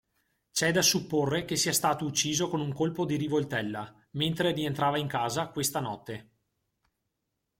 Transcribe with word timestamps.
C'è 0.51 0.71
da 0.71 0.81
supporre 0.81 1.45
che 1.45 1.55
sia 1.55 1.73
stato 1.73 2.05
ucciso 2.05 2.49
con 2.49 2.59
un 2.59 2.73
colpo 2.73 3.05
di 3.05 3.17
rivoltella, 3.17 4.07
mentre 4.13 4.51
rientrava 4.51 4.97
in 4.97 5.05
casa, 5.05 5.49
questa 5.49 5.79
notte. 5.79 6.29